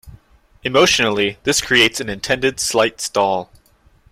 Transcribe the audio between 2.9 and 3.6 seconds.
stall.